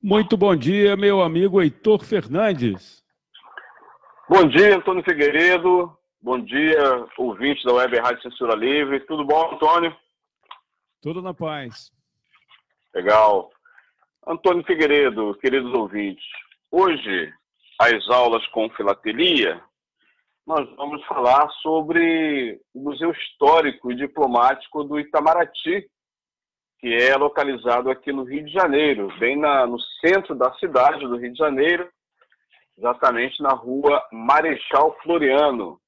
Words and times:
Muito 0.00 0.36
bom 0.36 0.54
dia, 0.54 0.96
meu 0.96 1.20
amigo 1.20 1.60
Heitor 1.60 2.04
Fernandes. 2.04 3.02
Bom 4.28 4.46
dia, 4.46 4.76
Antônio 4.76 5.02
Figueiredo. 5.02 5.92
Bom 6.22 6.38
dia, 6.38 7.04
ouvintes 7.18 7.64
da 7.64 7.72
Web 7.72 7.98
Rádio 7.98 8.22
Censura 8.22 8.54
Livre. 8.54 9.00
Tudo 9.00 9.24
bom, 9.24 9.54
Antônio? 9.54 9.92
Tudo 11.02 11.20
na 11.20 11.34
paz. 11.34 11.90
Legal. 12.94 13.50
Antônio 14.24 14.64
Figueiredo, 14.64 15.36
queridos 15.40 15.74
ouvintes, 15.74 16.24
hoje, 16.70 17.32
as 17.80 18.08
aulas 18.08 18.46
com 18.48 18.70
filatelia, 18.70 19.60
nós 20.46 20.68
vamos 20.76 21.04
falar 21.06 21.50
sobre 21.60 22.60
o 22.72 22.82
Museu 22.82 23.10
Histórico 23.10 23.90
e 23.90 23.96
Diplomático 23.96 24.84
do 24.84 25.00
Itamaraty, 25.00 25.90
que 26.78 26.94
é 26.94 27.16
localizado 27.16 27.90
aqui 27.90 28.12
no 28.12 28.22
Rio 28.22 28.44
de 28.44 28.52
Janeiro, 28.52 29.12
bem 29.18 29.36
na, 29.36 29.66
no 29.66 29.80
centro 30.00 30.34
da 30.34 30.52
cidade 30.54 31.00
do 31.00 31.16
Rio 31.16 31.32
de 31.32 31.38
Janeiro, 31.38 31.88
exatamente 32.76 33.42
na 33.42 33.52
rua 33.52 34.02
Marechal 34.12 34.96
Floriano. 35.02 35.80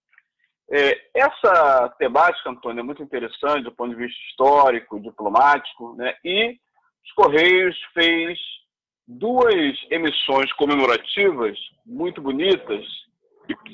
É, 0.69 1.01
essa 1.15 1.89
temática, 1.99 2.51
Antônio, 2.51 2.81
é 2.81 2.83
muito 2.83 3.03
interessante 3.03 3.65
do 3.65 3.73
ponto 3.73 3.91
de 3.91 3.97
vista 3.97 4.19
histórico, 4.31 5.01
diplomático, 5.01 5.95
né? 5.97 6.15
e 6.25 6.57
os 7.05 7.13
Correios 7.13 7.77
fez 7.95 8.39
duas 9.07 9.77
emissões 9.91 10.53
comemorativas 10.55 11.57
muito 11.85 12.21
bonitas, 12.21 12.85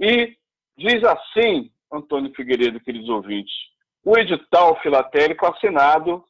e 0.00 0.36
diz 0.76 1.02
assim, 1.04 1.70
Antônio 1.92 2.32
Figueiredo, 2.34 2.80
queridos 2.80 3.08
ouvintes, 3.08 3.54
o 4.04 4.16
edital 4.16 4.78
filatélico 4.80 5.46
assinado 5.46 6.24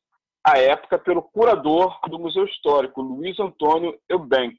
à 0.48 0.58
época 0.58 0.98
pelo 0.98 1.22
curador 1.22 1.98
do 2.08 2.18
Museu 2.18 2.44
Histórico, 2.44 3.02
Luiz 3.02 3.38
Antônio 3.38 3.98
Eubank. 4.08 4.56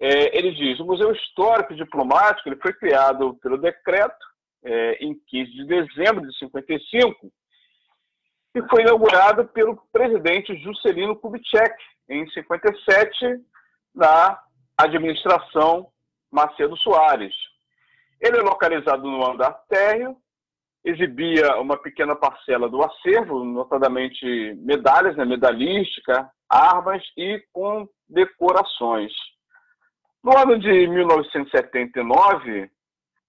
É, 0.00 0.36
ele 0.36 0.52
diz: 0.52 0.78
o 0.80 0.84
Museu 0.84 1.12
Histórico 1.12 1.72
e 1.72 1.76
Diplomático 1.76 2.48
ele 2.48 2.60
foi 2.60 2.72
criado 2.72 3.34
pelo 3.42 3.58
decreto 3.58 4.26
é, 4.64 5.04
em 5.04 5.14
15 5.14 5.50
de 5.52 5.64
dezembro 5.66 6.26
de 6.26 6.36
55 6.38 7.30
e 8.54 8.62
foi 8.68 8.82
inaugurado 8.82 9.46
pelo 9.48 9.76
presidente 9.92 10.56
Juscelino 10.62 11.16
Kubitschek 11.16 11.76
em 12.08 12.28
57 12.30 13.40
na 13.94 14.40
administração 14.76 15.88
Macedo 16.30 16.76
Soares. 16.78 17.34
Ele 18.20 18.38
é 18.38 18.42
localizado 18.42 19.02
no 19.08 19.24
andar 19.24 19.52
térreo 19.68 20.16
exibia 20.84 21.56
uma 21.60 21.76
pequena 21.76 22.14
parcela 22.14 22.68
do 22.68 22.82
acervo, 22.82 23.44
notadamente 23.44 24.54
medalhas, 24.56 25.16
né, 25.16 25.24
armas 26.48 27.02
e 27.16 27.42
com 27.52 27.86
decorações. 28.08 29.12
No 30.22 30.36
ano 30.36 30.58
de 30.58 30.86
1979, 30.86 32.70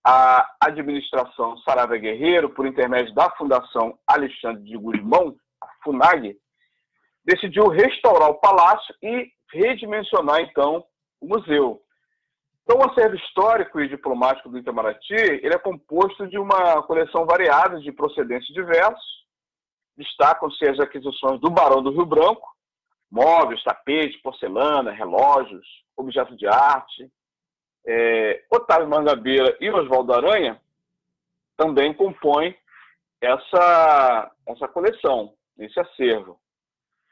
a 0.05 0.55
administração 0.61 1.57
Saravia 1.59 1.97
Guerreiro, 1.99 2.49
por 2.49 2.65
intermédio 2.65 3.13
da 3.13 3.29
Fundação 3.31 3.97
Alexandre 4.07 4.63
de 4.63 4.77
Guzmão, 4.77 5.35
a 5.61 5.67
FUNAG, 5.83 6.35
decidiu 7.25 7.67
restaurar 7.67 8.29
o 8.29 8.39
palácio 8.39 8.95
e 9.03 9.29
redimensionar, 9.51 10.41
então, 10.41 10.83
o 11.21 11.27
museu. 11.27 11.81
Então, 12.69 12.81
o 12.81 12.91
acervo 12.91 13.15
histórico 13.15 13.81
e 13.81 13.89
diplomático 13.89 14.47
do 14.47 14.59
Itamaraty 14.59 15.15
ele 15.15 15.55
é 15.55 15.57
composto 15.57 16.27
de 16.27 16.37
uma 16.37 16.83
coleção 16.83 17.25
variada 17.25 17.79
de 17.79 17.91
procedências 17.91 18.53
diversos. 18.53 19.25
Destacam-se 19.97 20.69
as 20.69 20.79
aquisições 20.79 21.41
do 21.41 21.49
Barão 21.49 21.81
do 21.81 21.89
Rio 21.89 22.05
Branco, 22.05 22.47
móveis, 23.09 23.63
tapetes, 23.63 24.21
porcelana, 24.21 24.91
relógios, 24.91 25.65
objetos 25.97 26.37
de 26.37 26.45
arte. 26.45 27.11
É, 27.87 28.43
Otávio 28.51 28.87
Mangabeira 28.87 29.57
e 29.59 29.67
Oswaldo 29.71 30.13
Aranha 30.13 30.61
também 31.57 31.91
compõem 31.91 32.55
essa, 33.19 34.31
essa 34.45 34.67
coleção, 34.67 35.33
esse 35.57 35.79
acervo. 35.79 36.39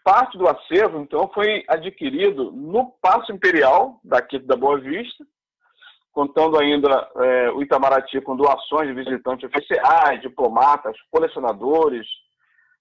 Parte 0.04 0.38
do 0.38 0.48
acervo, 0.48 1.00
então, 1.00 1.28
foi 1.34 1.64
adquirido 1.68 2.52
no 2.52 2.92
Paço 3.02 3.32
Imperial, 3.32 4.00
daqui 4.04 4.38
da 4.38 4.56
Boa 4.56 4.80
Vista, 4.80 5.26
contando 6.18 6.60
ainda 6.60 7.08
é, 7.18 7.52
o 7.52 7.62
Itamaraty 7.62 8.20
com 8.22 8.36
doações 8.36 8.88
de 8.88 8.94
visitantes 8.96 9.48
oficiais, 9.48 10.20
diplomatas, 10.20 10.98
colecionadores, 11.12 12.08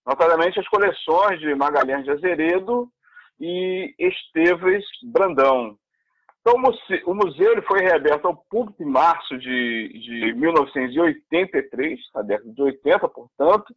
notadamente 0.07 0.59
as 0.59 0.67
coleções 0.69 1.39
de 1.39 1.55
Magalhães 1.55 2.03
de 2.05 2.13
Azeredo 2.13 2.89
e 3.39 3.95
Esteves 3.99 4.87
Brandão. 5.05 5.77
Então, 6.41 6.55
o 7.05 7.15
museu 7.15 7.53
ele 7.53 7.61
foi 7.61 7.81
reaberto 7.81 8.27
ao 8.27 8.37
público 8.49 8.83
em 8.83 8.87
março 8.87 9.37
de, 9.37 9.89
de 10.03 10.33
1983, 10.33 12.01
na 12.15 12.23
década 12.23 12.51
de 12.51 12.63
80, 12.63 13.07
portanto, 13.07 13.77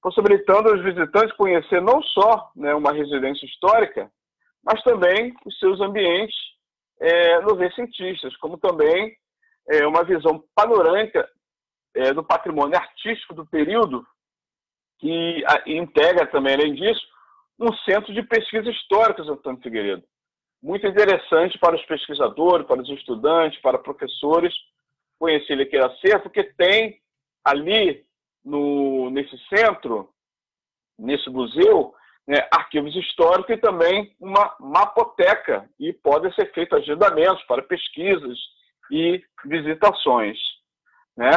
possibilitando 0.00 0.70
aos 0.70 0.82
visitantes 0.82 1.36
conhecer 1.36 1.82
não 1.82 2.02
só 2.02 2.50
né, 2.56 2.74
uma 2.74 2.92
residência 2.94 3.44
histórica, 3.44 4.10
mas 4.64 4.82
também 4.82 5.34
os 5.44 5.58
seus 5.58 5.78
ambientes 5.78 6.34
é, 7.00 7.40
nos 7.40 7.74
cientistas, 7.74 8.36
como 8.36 8.58
também 8.58 9.16
é, 9.68 9.86
uma 9.86 10.04
visão 10.04 10.42
panorâmica 10.54 11.28
é, 11.94 12.12
do 12.12 12.24
patrimônio 12.24 12.76
artístico 12.76 13.34
do 13.34 13.46
período, 13.46 14.06
que 14.98 15.44
a, 15.46 15.62
integra 15.70 16.26
também, 16.26 16.54
além 16.54 16.74
disso, 16.74 17.00
um 17.58 17.72
centro 17.88 18.12
de 18.12 18.22
pesquisas 18.22 18.74
históricas, 18.74 19.28
Antônio 19.28 19.60
Figueiredo. 19.60 20.04
Muito 20.62 20.86
interessante 20.86 21.58
para 21.58 21.76
os 21.76 21.84
pesquisadores, 21.86 22.66
para 22.66 22.80
os 22.80 22.88
estudantes, 22.88 23.60
para 23.60 23.78
professores 23.78 24.54
conhecer 25.18 25.60
aquele 25.60 25.84
acervo, 25.84 26.24
porque 26.24 26.44
tem 26.44 27.00
ali 27.44 28.04
no, 28.44 29.10
nesse 29.10 29.36
centro, 29.48 30.10
nesse 30.98 31.28
museu, 31.30 31.94
né, 32.28 32.46
arquivos 32.52 32.94
históricos 32.94 33.56
e 33.56 33.56
também 33.56 34.14
uma 34.20 34.54
mapoteca, 34.60 35.66
e 35.80 35.94
podem 35.94 36.30
ser 36.34 36.52
feitos 36.52 36.78
agendamentos 36.78 37.42
para 37.44 37.62
pesquisas 37.62 38.38
e 38.90 39.22
visitações. 39.46 40.36
Né? 41.16 41.30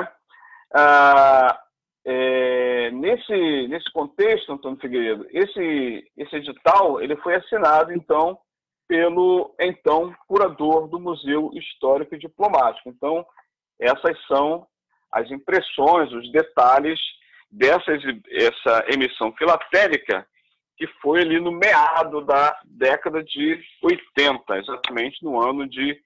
Ah, 0.75 1.57
é, 2.05 2.91
nesse, 2.91 3.67
nesse 3.69 3.89
contexto, 3.93 4.51
Antônio 4.51 4.79
Figueiredo, 4.81 5.25
esse, 5.31 6.11
esse 6.17 6.35
edital 6.35 7.01
ele 7.01 7.15
foi 7.17 7.35
assinado, 7.35 7.93
então, 7.93 8.37
pelo 8.85 9.55
então 9.61 10.13
curador 10.27 10.89
do 10.89 10.99
Museu 10.99 11.51
Histórico 11.53 12.15
e 12.15 12.19
Diplomático. 12.19 12.89
Então, 12.89 13.25
essas 13.79 14.17
são 14.27 14.67
as 15.09 15.31
impressões, 15.31 16.11
os 16.11 16.29
detalhes 16.33 16.99
dessa 17.49 17.93
essa 18.29 18.85
emissão 18.93 19.31
filatélica 19.37 20.27
que 20.77 20.85
foi 21.01 21.21
ali 21.21 21.39
no 21.39 21.51
meado 21.51 22.21
da 22.21 22.55
década 22.65 23.23
de 23.23 23.59
80, 23.83 24.57
exatamente 24.57 25.23
no 25.23 25.41
ano 25.41 25.67
de 25.67 25.99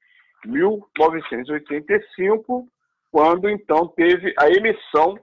1985, 0.45 2.67
quando 3.11 3.49
então 3.49 3.87
teve 3.87 4.33
a 4.37 4.47
emissão 4.49 5.17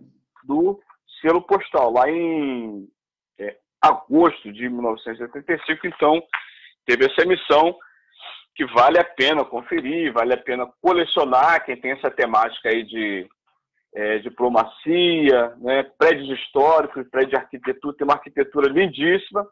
do 0.44 0.78
selo 1.20 1.42
postal, 1.42 1.92
lá 1.92 2.10
em 2.10 2.88
é, 3.38 3.56
agosto 3.80 4.52
de 4.52 4.68
1985, 4.68 5.86
então 5.86 6.20
teve 6.86 7.06
essa 7.06 7.22
emissão 7.22 7.78
que 8.54 8.66
vale 8.66 8.98
a 8.98 9.04
pena 9.04 9.44
conferir, 9.44 10.12
vale 10.12 10.34
a 10.34 10.38
pena 10.38 10.68
colecionar, 10.80 11.64
quem 11.64 11.76
tem 11.76 11.92
essa 11.92 12.10
temática 12.10 12.68
aí 12.68 12.82
de 12.82 13.28
é, 13.94 14.18
diplomacia, 14.18 15.54
né, 15.58 15.82
prédios 15.98 16.28
históricos, 16.38 17.08
prédio 17.10 17.30
de 17.30 17.36
arquitetura, 17.36 17.96
tem 17.96 18.06
uma 18.06 18.14
arquitetura 18.14 18.68
lindíssima. 18.68 19.46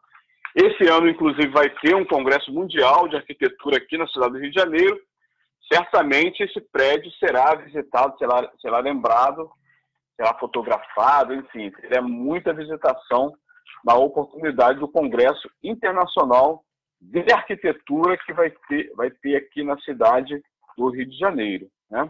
Esse 0.55 0.89
ano, 0.89 1.07
inclusive, 1.07 1.47
vai 1.47 1.69
ter 1.69 1.95
um 1.95 2.05
congresso 2.05 2.51
mundial 2.51 3.07
de 3.07 3.15
arquitetura 3.15 3.77
aqui 3.77 3.97
na 3.97 4.07
cidade 4.07 4.33
do 4.33 4.39
Rio 4.39 4.51
de 4.51 4.59
Janeiro. 4.59 4.99
Certamente 5.71 6.43
esse 6.43 6.59
prédio 6.59 7.09
será 7.13 7.55
visitado, 7.55 8.17
será, 8.17 8.51
será 8.59 8.79
lembrado, 8.79 9.49
será 10.15 10.33
fotografado, 10.37 11.33
enfim, 11.33 11.71
terá 11.71 12.01
muita 12.01 12.53
visitação 12.53 13.31
na 13.85 13.95
oportunidade 13.95 14.79
do 14.79 14.87
Congresso 14.87 15.49
Internacional 15.63 16.63
de 16.99 17.31
Arquitetura 17.33 18.17
que 18.17 18.33
vai 18.33 18.51
ter, 18.67 18.91
vai 18.95 19.09
ter 19.09 19.35
aqui 19.35 19.63
na 19.63 19.77
cidade 19.79 20.41
do 20.77 20.89
Rio 20.89 21.05
de 21.07 21.17
Janeiro. 21.17 21.67
Né? 21.89 22.09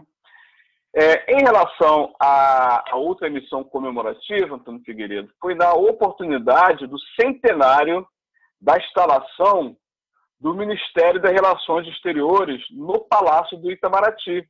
É, 0.94 1.32
em 1.32 1.42
relação 1.42 2.14
à, 2.20 2.92
à, 2.92 2.96
outra 2.96 3.26
emissão 3.26 3.64
comemorativa, 3.64 4.54
Antônio 4.54 4.82
Figueiredo, 4.84 5.32
foi 5.40 5.54
na 5.54 5.72
oportunidade 5.72 6.86
do 6.86 6.98
centenário 7.18 8.06
da 8.60 8.76
instalação 8.76 9.74
do 10.38 10.54
Ministério 10.54 11.20
das 11.20 11.32
Relações 11.32 11.88
Exteriores 11.88 12.62
no 12.70 13.00
Palácio 13.00 13.56
do 13.56 13.70
Itamaraty. 13.70 14.46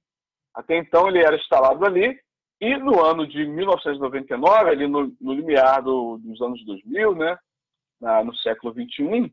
Até 0.53 0.77
então 0.77 1.07
ele 1.07 1.21
era 1.25 1.37
instalado 1.37 1.85
ali, 1.87 2.19
e 2.61 2.77
no 2.77 3.05
ano 3.05 3.27
de 3.27 3.47
1999, 3.47 4.71
ali 4.71 4.89
no, 4.89 5.13
no 5.21 5.35
limiar 5.35 5.83
do, 5.83 6.19
dos 6.19 6.41
anos 6.41 6.65
2000, 6.65 7.15
né, 7.15 7.37
na, 8.01 8.25
no 8.25 8.35
século 8.37 8.73
21, 8.73 9.31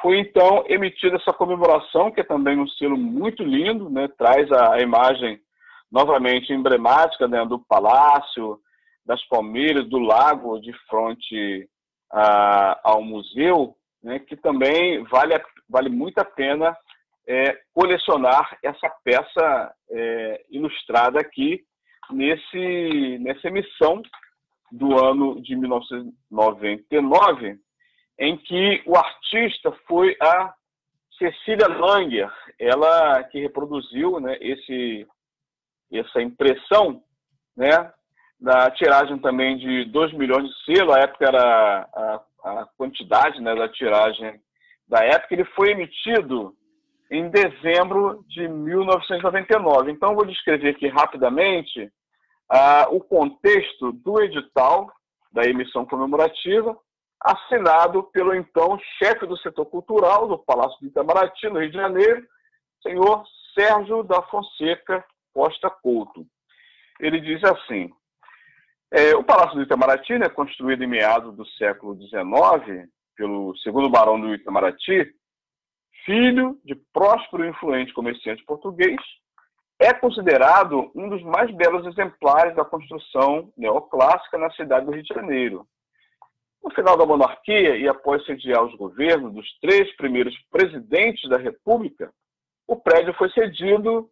foi 0.00 0.20
então 0.20 0.64
emitida 0.68 1.16
essa 1.16 1.32
comemoração, 1.32 2.12
que 2.12 2.20
é 2.20 2.24
também 2.24 2.58
um 2.58 2.68
selo 2.68 2.96
muito 2.96 3.42
lindo, 3.42 3.90
né, 3.90 4.08
traz 4.16 4.50
a, 4.52 4.74
a 4.74 4.80
imagem 4.80 5.40
novamente 5.90 6.52
emblemática 6.52 7.26
né, 7.26 7.44
do 7.44 7.58
palácio, 7.58 8.60
das 9.04 9.22
palmeiras, 9.28 9.88
do 9.88 9.98
lago 9.98 10.60
de 10.60 10.72
frente 10.88 11.68
ao 12.82 13.02
museu, 13.02 13.74
né, 14.02 14.18
que 14.18 14.36
também 14.36 15.02
vale, 15.04 15.34
vale 15.68 15.88
muito 15.88 16.18
a 16.18 16.24
pena 16.24 16.76
é, 17.26 17.58
colecionar 17.74 18.56
essa 18.62 18.88
peça 19.04 19.74
é, 19.90 20.44
ilustrada 20.50 21.20
aqui 21.20 21.62
nesse, 22.10 23.18
nessa 23.20 23.48
emissão 23.48 24.02
do 24.72 24.98
ano 24.98 25.40
de 25.42 25.54
1999, 25.56 27.58
em 28.18 28.36
que 28.36 28.82
o 28.86 28.96
artista 28.96 29.72
foi 29.86 30.16
a 30.20 30.54
Cecília 31.18 31.68
Langer, 31.68 32.32
ela 32.58 33.22
que 33.24 33.40
reproduziu 33.40 34.18
né, 34.20 34.38
esse, 34.40 35.06
essa 35.92 36.20
impressão, 36.20 37.02
né, 37.56 37.92
da 38.40 38.70
tiragem 38.70 39.18
também 39.18 39.56
de 39.56 39.84
2 39.86 40.12
milhões 40.12 40.48
de 40.48 40.64
selo, 40.64 40.92
a 40.92 41.00
época 41.00 41.26
era 41.26 41.88
a, 41.94 42.22
a 42.44 42.66
quantidade 42.76 43.40
né, 43.40 43.54
da 43.54 43.68
tiragem 43.68 44.40
da 44.86 45.04
época, 45.04 45.34
ele 45.34 45.44
foi 45.44 45.70
emitido 45.70 46.54
em 47.10 47.28
dezembro 47.30 48.24
de 48.28 48.46
1999. 48.48 49.90
Então, 49.90 50.14
vou 50.14 50.26
descrever 50.26 50.70
aqui 50.70 50.88
rapidamente 50.88 51.90
o 52.90 53.00
contexto 53.00 53.92
do 53.92 54.22
edital 54.22 54.90
da 55.30 55.44
emissão 55.44 55.84
comemorativa, 55.84 56.76
assinado 57.20 58.04
pelo 58.04 58.34
então 58.34 58.78
chefe 58.98 59.26
do 59.26 59.36
setor 59.38 59.66
cultural 59.66 60.26
do 60.26 60.38
Palácio 60.38 60.78
de 60.80 60.86
Itamaraty, 60.86 61.48
no 61.48 61.60
Rio 61.60 61.70
de 61.70 61.76
Janeiro, 61.76 62.26
senhor 62.82 63.24
Sérgio 63.58 64.02
da 64.02 64.22
Fonseca 64.22 65.04
Costa 65.38 65.70
Couto. 65.70 66.26
Ele 66.98 67.20
diz 67.20 67.40
assim: 67.44 67.92
é, 68.90 69.14
o 69.14 69.22
Palácio 69.22 69.54
do 69.54 69.62
Itamaraty, 69.62 70.18
né, 70.18 70.28
construído 70.28 70.82
em 70.82 70.88
meados 70.88 71.36
do 71.36 71.46
século 71.50 71.96
XIX 71.96 72.88
pelo 73.16 73.56
segundo 73.58 73.88
barão 73.88 74.20
do 74.20 74.34
Itamaraty, 74.34 75.14
filho 76.04 76.58
de 76.64 76.74
próspero 76.92 77.44
e 77.44 77.50
influente 77.50 77.92
comerciante 77.92 78.44
português, 78.44 78.96
é 79.78 79.94
considerado 79.94 80.90
um 80.92 81.08
dos 81.08 81.22
mais 81.22 81.54
belos 81.54 81.86
exemplares 81.86 82.56
da 82.56 82.64
construção 82.64 83.52
neoclássica 83.56 84.38
na 84.38 84.50
cidade 84.50 84.86
do 84.86 84.92
Rio 84.92 85.04
de 85.04 85.14
Janeiro. 85.14 85.68
No 86.64 86.70
final 86.72 86.96
da 86.96 87.06
monarquia 87.06 87.76
e 87.76 87.86
após 87.86 88.26
sediar 88.26 88.64
os 88.64 88.74
governos 88.74 89.32
dos 89.32 89.46
três 89.60 89.94
primeiros 89.94 90.36
presidentes 90.50 91.30
da 91.30 91.38
República, 91.38 92.12
o 92.66 92.74
prédio 92.74 93.14
foi 93.14 93.30
cedido 93.30 94.10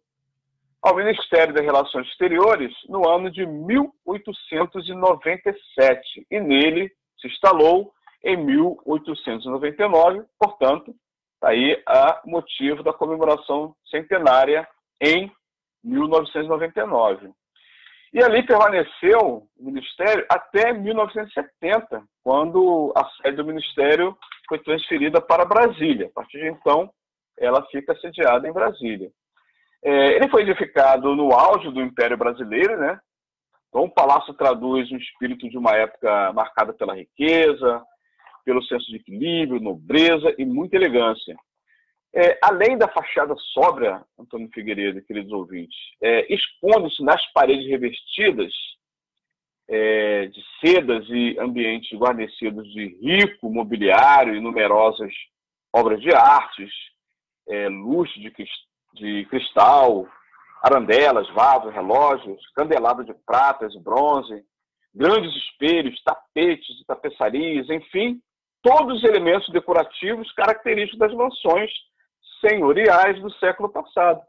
ao 0.87 0.95
Ministério 0.95 1.53
das 1.53 1.65
Relações 1.65 2.07
Exteriores 2.07 2.73
no 2.87 3.05
ano 3.09 3.29
de 3.29 3.45
1897 3.45 6.25
e 6.31 6.39
nele 6.39 6.89
se 7.19 7.27
instalou 7.27 7.91
em 8.23 8.37
1899, 8.37 10.23
portanto, 10.39 10.95
está 11.33 11.49
aí 11.49 11.83
a 11.85 12.21
motivo 12.25 12.81
da 12.83 12.93
comemoração 12.93 13.75
centenária 13.91 14.65
em 15.01 15.29
1999. 15.83 17.31
E 18.13 18.23
ali 18.23 18.45
permaneceu 18.45 19.19
o 19.19 19.45
Ministério 19.59 20.25
até 20.29 20.71
1970, 20.71 22.01
quando 22.23 22.93
a 22.95 23.03
sede 23.21 23.35
do 23.35 23.45
Ministério 23.45 24.17
foi 24.47 24.59
transferida 24.59 25.19
para 25.19 25.43
Brasília. 25.43 26.07
A 26.07 26.11
partir 26.11 26.39
de 26.39 26.47
então, 26.47 26.89
ela 27.37 27.61
fica 27.65 27.93
sediada 27.97 28.47
em 28.47 28.53
Brasília. 28.53 29.11
É, 29.83 30.15
ele 30.15 30.29
foi 30.29 30.41
edificado 30.41 31.15
no 31.15 31.31
auge 31.31 31.71
do 31.71 31.81
Império 31.81 32.17
Brasileiro, 32.17 32.77
né? 32.77 32.99
Então, 33.69 33.83
o 33.83 33.89
palácio 33.89 34.33
traduz 34.33 34.91
um 34.91 34.97
espírito 34.97 35.49
de 35.49 35.57
uma 35.57 35.75
época 35.75 36.33
marcada 36.33 36.73
pela 36.73 36.95
riqueza, 36.95 37.83
pelo 38.45 38.63
senso 38.63 38.85
de 38.87 38.95
equilíbrio, 38.95 39.59
nobreza 39.59 40.33
e 40.37 40.45
muita 40.45 40.77
elegância. 40.77 41.35
É, 42.15 42.39
além 42.41 42.77
da 42.77 42.87
fachada 42.87 43.35
sóbria, 43.53 44.03
Antônio 44.17 44.49
Figueiredo, 44.53 45.01
queridos 45.03 45.31
ouvintes, 45.31 45.77
é, 46.01 46.33
expondo-se 46.33 47.03
nas 47.03 47.21
paredes 47.33 47.67
revestidas 47.67 48.51
é, 49.69 50.27
de 50.27 50.41
sedas 50.59 51.05
e 51.09 51.37
ambientes 51.39 51.91
guarnecidos 51.97 52.65
de 52.71 52.97
rico 53.01 53.51
mobiliário 53.51 54.33
e 54.33 54.41
numerosas 54.41 55.13
obras 55.75 56.01
de 56.01 56.13
artes, 56.15 56.71
é, 57.49 57.67
luxo 57.67 58.19
de, 58.19 58.33
de 58.97 59.25
cristal, 59.25 60.07
arandelas, 60.63 61.29
vasos, 61.29 61.73
relógios, 61.73 62.41
candelabro 62.55 63.05
de 63.05 63.13
pratas 63.25 63.73
e 63.73 63.79
bronze, 63.79 64.43
grandes 64.93 65.33
espelhos, 65.35 66.01
tapetes 66.03 66.81
e 66.81 66.85
tapeçarias, 66.85 67.69
enfim, 67.69 68.19
todos 68.61 68.97
os 68.97 69.03
elementos 69.03 69.47
decorativos 69.49 70.31
característicos 70.33 70.99
das 70.99 71.13
mansões 71.13 71.71
senhoriais 72.41 73.21
do 73.21 73.31
século 73.33 73.69
passado. 73.69 74.21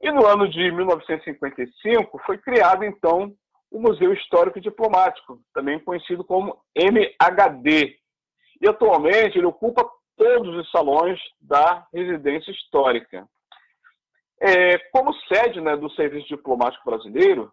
E 0.00 0.10
no 0.10 0.26
ano 0.26 0.48
de 0.48 0.70
1955 0.70 2.20
foi 2.24 2.38
criado, 2.38 2.84
então, 2.84 3.34
o 3.70 3.80
Museu 3.80 4.12
Histórico 4.12 4.60
Diplomático, 4.60 5.40
também 5.52 5.78
conhecido 5.78 6.24
como 6.24 6.58
MHD. 6.74 7.96
E 8.60 8.68
atualmente 8.68 9.38
ele 9.38 9.46
ocupa 9.46 9.88
todos 10.16 10.54
os 10.56 10.70
salões 10.70 11.18
da 11.40 11.86
residência 11.92 12.50
histórica. 12.50 13.26
É, 14.40 14.78
como 14.90 15.14
sede 15.32 15.60
né, 15.60 15.76
do 15.76 15.90
Serviço 15.90 16.28
Diplomático 16.28 16.84
Brasileiro, 16.84 17.52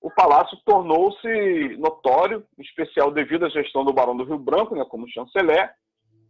o 0.00 0.10
palácio 0.10 0.56
tornou-se 0.64 1.76
notório, 1.78 2.44
em 2.58 2.62
especial 2.62 3.10
devido 3.10 3.46
à 3.46 3.48
gestão 3.48 3.84
do 3.84 3.92
Barão 3.92 4.16
do 4.16 4.24
Rio 4.24 4.38
Branco, 4.38 4.74
né, 4.74 4.84
como 4.88 5.10
chanceler, 5.10 5.72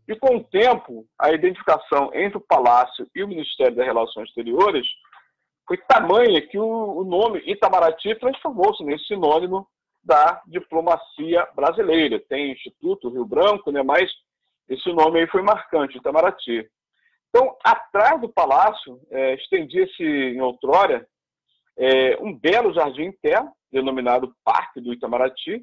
e 0.08 0.14
com 0.14 0.36
o 0.36 0.44
tempo, 0.44 1.04
a 1.18 1.32
identificação 1.32 2.10
entre 2.14 2.38
o 2.38 2.44
palácio 2.46 3.06
e 3.14 3.24
o 3.24 3.28
Ministério 3.28 3.74
das 3.74 3.84
Relações 3.84 4.28
Exteriores 4.28 4.86
foi 5.66 5.76
tamanha 5.78 6.40
que 6.46 6.56
o, 6.56 7.02
nome 7.04 7.42
Itamaraty 7.44 8.14
transformou-se 8.14 8.84
nesse 8.84 9.06
sinônimo 9.06 9.66
da 10.02 10.40
diplomacia 10.46 11.44
brasileira. 11.56 12.20
Tem 12.28 12.52
Instituto 12.52 13.10
Rio 13.10 13.24
Branco, 13.24 13.72
né, 13.72 13.82
mas 13.82 14.08
esse 14.68 14.92
nome 14.92 15.20
aí 15.20 15.26
foi 15.26 15.42
marcante, 15.42 15.98
Itamaraty. 15.98 16.68
Então, 17.36 17.54
atrás 17.62 18.18
do 18.18 18.30
palácio, 18.30 18.98
é, 19.10 19.34
estendia-se 19.34 20.02
em 20.02 20.40
outrora 20.40 21.06
é, 21.76 22.16
um 22.18 22.34
belo 22.34 22.72
jardim 22.72 23.02
interno, 23.02 23.52
denominado 23.70 24.34
Parque 24.42 24.80
do 24.80 24.90
Itamaraty, 24.90 25.62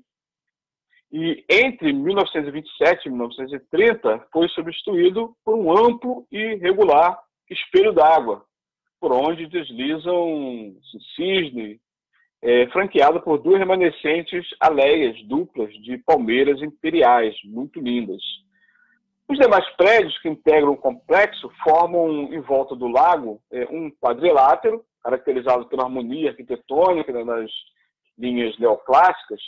e 1.12 1.44
entre 1.50 1.92
1927 1.92 3.08
e 3.08 3.10
1930 3.10 4.28
foi 4.32 4.48
substituído 4.50 5.36
por 5.44 5.56
um 5.56 5.76
amplo 5.76 6.28
e 6.32 6.54
regular 6.58 7.20
espelho 7.50 7.92
d'água, 7.92 8.46
por 9.00 9.12
onde 9.12 9.48
deslizam 9.48 10.76
cisne, 11.16 11.82
é, 12.44 12.68
franqueado 12.68 13.20
por 13.20 13.40
duas 13.40 13.58
remanescentes 13.58 14.46
aleias 14.60 15.20
duplas 15.24 15.74
de 15.82 15.98
palmeiras 15.98 16.62
imperiais, 16.62 17.36
muito 17.44 17.80
lindas. 17.80 18.22
Os 19.34 19.40
demais 19.40 19.68
prédios 19.78 20.16
que 20.20 20.30
integram 20.30 20.74
o 20.74 20.78
complexo 20.78 21.50
formam, 21.64 22.32
em 22.32 22.40
volta 22.40 22.76
do 22.76 22.88
lago, 22.88 23.42
é, 23.52 23.66
um 23.72 23.90
quadrilátero, 23.90 24.86
caracterizado 25.04 25.66
pela 25.66 25.86
harmonia 25.86 26.30
arquitetônica 26.30 27.12
das 27.12 27.50
linhas 28.16 28.56
neoclássicas, 28.60 29.42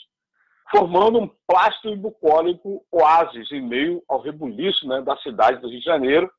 formando 0.72 1.20
um 1.20 1.30
plástico 1.48 1.90
e 1.90 1.96
bucólico 1.96 2.84
oásis 2.92 3.52
em 3.52 3.62
meio 3.62 4.02
ao 4.10 4.20
rebuliço 4.20 4.88
né, 4.88 5.04
da 5.04 5.16
cidade 5.18 5.62
do 5.62 5.70
Rio 5.70 5.78
de 5.78 5.86
Janeiro, 5.86 6.32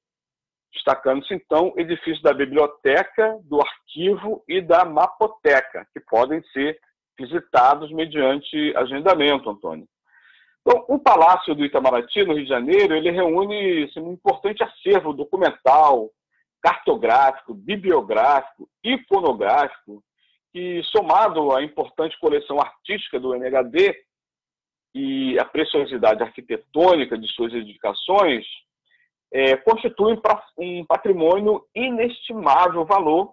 destacando-se 0.72 1.32
então 1.32 1.72
edifícios 1.76 2.22
da 2.22 2.34
biblioteca, 2.34 3.38
do 3.44 3.60
arquivo 3.60 4.42
e 4.48 4.60
da 4.60 4.84
mapoteca, 4.84 5.86
que 5.92 6.00
podem 6.00 6.42
ser 6.52 6.76
visitados 7.16 7.92
mediante 7.92 8.76
agendamento, 8.76 9.48
Antônio. 9.48 9.86
Então, 10.66 10.84
o 10.88 10.98
Palácio 10.98 11.54
do 11.54 11.64
Itamaraty, 11.64 12.24
no 12.24 12.34
Rio 12.34 12.42
de 12.42 12.48
Janeiro, 12.48 12.96
ele 12.96 13.12
reúne 13.12 13.84
assim, 13.84 14.00
um 14.00 14.14
importante 14.14 14.64
acervo 14.64 15.12
documental, 15.12 16.10
cartográfico, 16.60 17.54
bibliográfico, 17.54 18.68
iconográfico, 18.82 20.02
que, 20.52 20.82
somado 20.86 21.54
à 21.54 21.62
importante 21.62 22.18
coleção 22.18 22.58
artística 22.60 23.20
do 23.20 23.32
NHD 23.32 23.94
e 24.92 25.38
a 25.38 25.44
preciosidade 25.44 26.24
arquitetônica 26.24 27.16
de 27.16 27.28
suas 27.28 27.52
edificações, 27.54 28.44
é, 29.32 29.56
constituem 29.58 30.20
um 30.58 30.84
patrimônio 30.84 31.64
inestimável 31.76 32.84
valor 32.84 33.32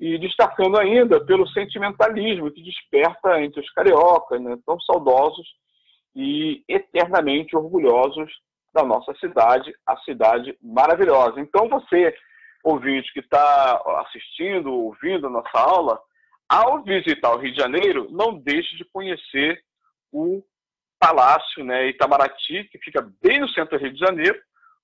e 0.00 0.16
destacando 0.16 0.78
ainda 0.78 1.22
pelo 1.26 1.46
sentimentalismo 1.48 2.50
que 2.50 2.62
desperta 2.62 3.38
entre 3.42 3.60
os 3.60 3.70
cariocas, 3.72 4.40
né, 4.40 4.56
tão 4.64 4.80
saudosos 4.80 5.46
e 6.14 6.64
eternamente 6.68 7.56
orgulhosos 7.56 8.30
da 8.72 8.84
nossa 8.84 9.14
cidade, 9.16 9.74
a 9.86 9.96
cidade 9.98 10.56
maravilhosa. 10.62 11.40
Então, 11.40 11.68
você, 11.68 12.14
ouvinte 12.62 13.12
que 13.12 13.20
está 13.20 13.80
assistindo, 14.06 14.72
ouvindo 14.72 15.26
a 15.26 15.30
nossa 15.30 15.58
aula, 15.58 16.00
ao 16.48 16.82
visitar 16.82 17.34
o 17.34 17.38
Rio 17.38 17.52
de 17.52 17.60
Janeiro, 17.60 18.08
não 18.10 18.38
deixe 18.38 18.76
de 18.76 18.84
conhecer 18.86 19.60
o 20.12 20.42
Palácio 20.98 21.64
né, 21.64 21.88
Itamaraty, 21.88 22.64
que 22.64 22.78
fica 22.78 23.06
bem 23.22 23.40
no 23.40 23.48
centro 23.50 23.78
do 23.78 23.82
Rio 23.82 23.92
de 23.92 23.98
Janeiro, 24.00 24.38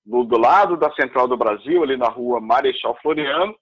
do, 0.05 0.23
do 0.23 0.37
lado 0.37 0.77
da 0.77 0.93
Central 0.93 1.27
do 1.27 1.35
Brasil, 1.35 1.83
ali 1.83 1.97
na 1.97 2.07
rua 2.07 2.39
Marechal 2.39 2.97
Floriano. 3.01 3.55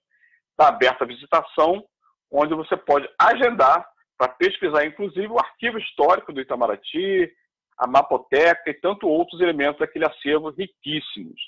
Está 0.50 0.68
aberta 0.68 1.04
a 1.04 1.06
visitação, 1.06 1.84
onde 2.30 2.54
você 2.54 2.76
pode 2.76 3.08
agendar 3.18 3.84
para 4.16 4.28
pesquisar, 4.28 4.84
inclusive, 4.84 5.26
o 5.26 5.38
arquivo 5.38 5.78
histórico 5.78 6.32
do 6.32 6.40
Itamaraty, 6.40 7.32
a 7.78 7.86
mapoteca 7.86 8.70
e 8.70 8.74
tanto 8.74 9.08
outros 9.08 9.40
elementos 9.40 9.78
daquele 9.78 10.06
acervo 10.06 10.50
riquíssimos. 10.50 11.40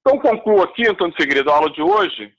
Então, 0.00 0.18
concluo 0.18 0.62
aqui, 0.62 0.88
Antônio 0.88 1.14
Figueiredo, 1.16 1.50
a 1.50 1.54
aula 1.54 1.70
de 1.70 1.80
hoje, 1.80 2.34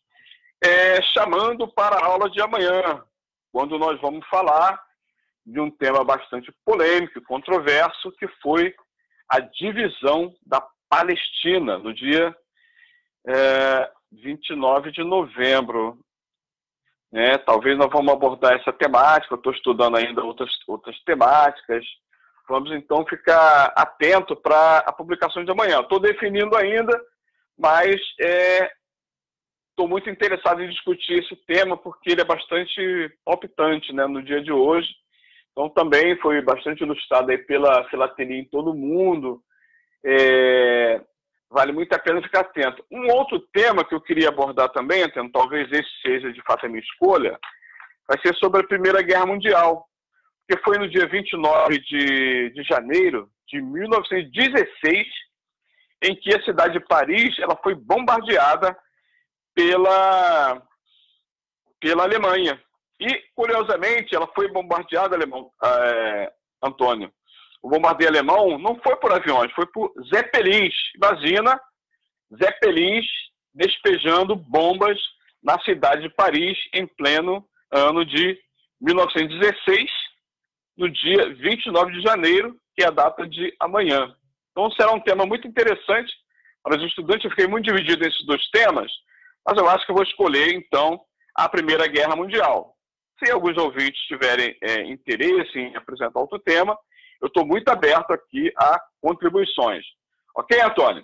é, 0.63 1.01
chamando 1.01 1.67
para 1.67 1.95
a 1.95 2.05
aula 2.05 2.29
de 2.29 2.41
amanhã, 2.41 3.03
quando 3.51 3.77
nós 3.77 3.99
vamos 4.01 4.25
falar 4.27 4.81
de 5.45 5.59
um 5.59 5.69
tema 5.69 6.03
bastante 6.03 6.51
polêmico 6.65 7.19
e 7.19 7.23
controverso, 7.23 8.11
que 8.13 8.27
foi 8.41 8.73
a 9.29 9.39
divisão 9.39 10.33
da 10.45 10.65
Palestina, 10.89 11.77
no 11.77 11.93
dia 11.93 12.35
é, 13.27 13.91
29 14.11 14.91
de 14.91 15.03
novembro. 15.03 15.99
É, 17.13 17.37
talvez 17.37 17.77
nós 17.77 17.89
vamos 17.91 18.11
abordar 18.11 18.53
essa 18.53 18.73
temática, 18.73 19.35
estou 19.35 19.53
estudando 19.53 19.97
ainda 19.97 20.23
outras, 20.23 20.51
outras 20.67 20.99
temáticas, 21.03 21.85
Vamos 22.47 22.71
então 22.71 23.05
ficar 23.05 23.71
atento 23.75 24.35
para 24.35 24.79
a 24.79 24.91
publicação 24.91 25.43
de 25.45 25.51
amanhã. 25.51 25.79
Estou 25.79 25.99
definindo 25.99 26.55
ainda, 26.57 26.93
mas 27.57 27.95
estou 29.69 29.85
é, 29.85 29.87
muito 29.87 30.09
interessado 30.09 30.61
em 30.61 30.69
discutir 30.69 31.23
esse 31.23 31.35
tema 31.45 31.77
porque 31.77 32.11
ele 32.11 32.21
é 32.21 32.25
bastante 32.25 33.09
palpitante 33.23 33.93
né, 33.93 34.05
no 34.07 34.21
dia 34.21 34.41
de 34.41 34.51
hoje. 34.51 34.89
Então 35.51 35.69
também 35.69 36.19
foi 36.19 36.41
bastante 36.41 36.81
ilustrado 36.83 37.31
aí 37.31 37.37
pela 37.37 37.87
filatelia 37.89 38.39
em 38.39 38.45
todo 38.45 38.73
mundo. 38.73 39.41
É, 40.05 41.01
vale 41.49 41.71
muito 41.71 41.93
a 41.93 41.99
pena 41.99 42.21
ficar 42.21 42.41
atento. 42.41 42.83
Um 42.91 43.09
outro 43.11 43.39
tema 43.53 43.85
que 43.85 43.95
eu 43.95 44.01
queria 44.01 44.27
abordar 44.27 44.69
também, 44.69 45.03
Antônio, 45.03 45.31
talvez 45.31 45.71
esse 45.71 46.01
seja 46.01 46.33
de 46.33 46.41
fato 46.41 46.65
a 46.65 46.69
minha 46.69 46.81
escolha, 46.81 47.39
vai 48.05 48.19
ser 48.19 48.35
sobre 48.35 48.61
a 48.61 48.67
Primeira 48.67 49.01
Guerra 49.01 49.27
Mundial 49.27 49.87
que 50.47 50.57
foi 50.63 50.77
no 50.77 50.89
dia 50.89 51.07
29 51.07 51.79
de, 51.79 52.49
de 52.51 52.63
janeiro 52.63 53.29
de 53.47 53.61
1916, 53.61 55.07
em 56.03 56.15
que 56.15 56.35
a 56.35 56.43
cidade 56.43 56.73
de 56.73 56.85
Paris 56.85 57.37
ela 57.39 57.57
foi 57.63 57.75
bombardeada 57.75 58.77
pela, 59.55 60.61
pela 61.79 62.03
Alemanha. 62.03 62.61
E, 62.99 63.21
curiosamente, 63.35 64.15
ela 64.15 64.27
foi 64.35 64.49
bombardeada, 64.49 65.15
alemão, 65.15 65.51
é, 65.63 66.31
Antônio. 66.61 67.11
O 67.61 67.69
bombardeio 67.69 68.09
alemão 68.09 68.57
não 68.57 68.79
foi 68.81 68.95
por 68.97 69.11
aviões, 69.13 69.51
foi 69.53 69.65
por 69.67 69.93
zeppelins. 70.13 70.73
Imagina, 70.95 71.59
zeppelins 72.37 73.05
despejando 73.53 74.35
bombas 74.35 74.99
na 75.41 75.59
cidade 75.61 76.01
de 76.01 76.09
Paris 76.09 76.57
em 76.73 76.85
pleno 76.85 77.45
ano 77.71 78.05
de 78.05 78.37
1916 78.81 79.89
no 80.77 80.89
dia 80.89 81.33
29 81.35 81.91
de 81.91 82.01
janeiro, 82.01 82.55
que 82.75 82.83
é 82.83 82.87
a 82.87 82.91
data 82.91 83.27
de 83.27 83.53
amanhã. 83.59 84.13
Então 84.51 84.69
será 84.71 84.91
um 84.91 84.99
tema 84.99 85.25
muito 85.25 85.47
interessante 85.47 86.11
para 86.63 86.77
os 86.77 86.83
estudantes. 86.83 87.23
Eu 87.23 87.31
fiquei 87.31 87.47
muito 87.47 87.65
dividido 87.65 88.03
nesses 88.03 88.25
dois 88.25 88.41
temas, 88.49 88.91
mas 89.47 89.57
eu 89.57 89.67
acho 89.69 89.85
que 89.85 89.91
eu 89.91 89.95
vou 89.95 90.03
escolher, 90.03 90.53
então, 90.53 91.01
a 91.35 91.49
Primeira 91.49 91.87
Guerra 91.87 92.15
Mundial. 92.15 92.75
Se 93.23 93.31
alguns 93.31 93.57
ouvintes 93.57 93.99
tiverem 94.07 94.55
é, 94.61 94.81
interesse 94.91 95.57
em 95.57 95.75
apresentar 95.75 96.19
outro 96.19 96.39
tema, 96.39 96.77
eu 97.21 97.27
estou 97.27 97.45
muito 97.45 97.69
aberto 97.69 98.11
aqui 98.11 98.51
a 98.57 98.79
contribuições. 99.01 99.85
Ok, 100.35 100.59
Antônio? 100.61 101.03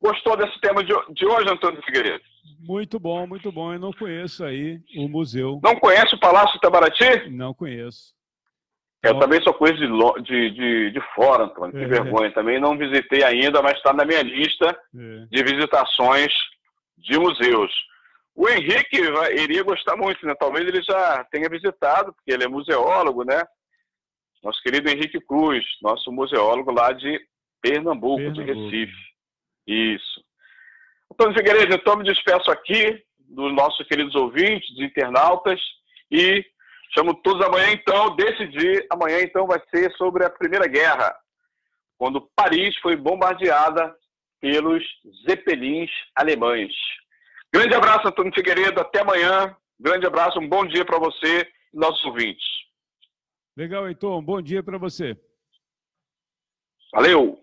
Gostou 0.00 0.36
desse 0.36 0.60
tema 0.60 0.84
de, 0.84 0.92
de 1.14 1.26
hoje, 1.26 1.50
Antônio 1.50 1.82
Figueiredo? 1.82 2.22
Muito 2.60 3.00
bom, 3.00 3.26
muito 3.26 3.50
bom. 3.50 3.72
Eu 3.72 3.80
não 3.80 3.92
conheço 3.92 4.44
aí 4.44 4.78
o 4.96 5.08
museu. 5.08 5.60
Não 5.62 5.74
conhece 5.76 6.14
o 6.14 6.20
Palácio 6.20 6.56
Itamaraty? 6.56 7.30
Não 7.30 7.54
conheço. 7.54 8.14
Eu 9.02 9.18
também 9.18 9.40
sou 9.42 9.54
coisa 9.54 9.74
de, 9.74 9.86
de, 10.22 10.50
de, 10.50 10.90
de 10.90 11.00
fora, 11.14 11.44
Antônio, 11.44 11.72
que 11.72 11.84
é. 11.84 11.86
vergonha. 11.86 12.32
Também 12.32 12.60
não 12.60 12.76
visitei 12.76 13.22
ainda, 13.22 13.62
mas 13.62 13.74
está 13.74 13.92
na 13.92 14.04
minha 14.04 14.22
lista 14.22 14.66
é. 14.70 15.26
de 15.30 15.42
visitações 15.44 16.32
de 16.98 17.18
museus. 17.18 17.72
O 18.34 18.48
Henrique 18.48 19.00
vai, 19.10 19.34
iria 19.34 19.62
gostar 19.62 19.96
muito, 19.96 20.26
né? 20.26 20.34
Talvez 20.38 20.66
ele 20.66 20.82
já 20.82 21.24
tenha 21.30 21.48
visitado, 21.48 22.12
porque 22.12 22.32
ele 22.32 22.44
é 22.44 22.48
museólogo, 22.48 23.24
né? 23.24 23.42
Nosso 24.42 24.60
querido 24.62 24.90
Henrique 24.90 25.20
Cruz, 25.20 25.64
nosso 25.80 26.12
museólogo 26.12 26.70
lá 26.70 26.92
de 26.92 27.18
Pernambuco, 27.62 28.16
Pernambuco. 28.16 28.44
de 28.44 28.52
Recife. 28.52 29.06
Isso. 29.66 30.24
Antônio 31.10 31.36
Figueiredo, 31.36 31.74
então 31.74 31.96
me 31.96 32.04
despeço 32.04 32.50
aqui 32.50 33.02
dos 33.18 33.52
nossos 33.54 33.86
queridos 33.86 34.14
ouvintes, 34.14 34.78
internautas, 34.78 35.60
e 36.10 36.44
Chamo 36.94 37.14
todos 37.14 37.44
amanhã, 37.44 37.72
então, 37.72 38.14
decidir. 38.16 38.86
Amanhã, 38.90 39.20
então, 39.20 39.46
vai 39.46 39.60
ser 39.74 39.92
sobre 39.96 40.24
a 40.24 40.30
Primeira 40.30 40.66
Guerra, 40.66 41.14
quando 41.98 42.30
Paris 42.34 42.76
foi 42.78 42.96
bombardeada 42.96 43.94
pelos 44.40 44.82
zeppelins 45.28 45.90
alemães. 46.14 46.72
Grande 47.52 47.74
abraço, 47.74 48.08
Antônio 48.08 48.32
Figueiredo. 48.34 48.80
Até 48.80 49.00
amanhã. 49.00 49.56
Grande 49.78 50.06
abraço, 50.06 50.38
um 50.38 50.48
bom 50.48 50.66
dia 50.66 50.84
para 50.84 50.98
você 50.98 51.50
e 51.72 51.78
nossos 51.78 52.04
ouvintes. 52.04 52.44
Legal, 53.56 53.88
Heitor. 53.88 54.18
Um 54.18 54.24
bom 54.24 54.40
dia 54.40 54.62
para 54.62 54.78
você. 54.78 55.18
Valeu. 56.92 57.42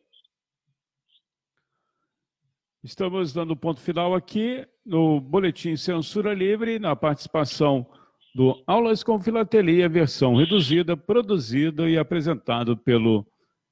Estamos 2.83 3.31
dando 3.31 3.55
ponto 3.55 3.79
final 3.79 4.13
aqui 4.13 4.67
no 4.85 5.21
Boletim 5.21 5.75
Censura 5.75 6.33
Livre, 6.33 6.79
na 6.79 6.95
participação 6.95 7.89
do 8.33 8.63
Aulas 8.65 9.03
com 9.03 9.19
Filatelia, 9.19 9.87
versão 9.87 10.35
reduzida, 10.35 10.97
produzido 10.97 11.87
e 11.87 11.97
apresentado 11.97 12.75
pelo 12.75 13.25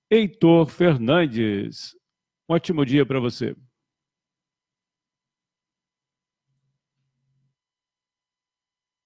Heitor 0.09 0.67
Fernandes. 0.67 1.95
Um 2.47 2.53
ótimo 2.53 2.85
dia 2.85 3.05
para 3.05 3.19
você. 3.19 3.55